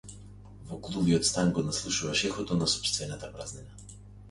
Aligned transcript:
Во 0.69 0.79
глувиот 0.87 1.27
стан 1.29 1.51
го 1.59 1.65
наслушнуваш 1.67 2.25
ехото 2.33 2.59
на 2.65 2.73
сопствената 2.75 3.33
празнина. 3.39 3.97